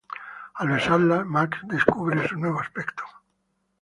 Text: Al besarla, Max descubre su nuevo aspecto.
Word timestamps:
Al 0.61 0.67
besarla, 0.69 1.23
Max 1.25 1.59
descubre 1.67 2.27
su 2.27 2.35
nuevo 2.39 2.59
aspecto. 2.59 3.03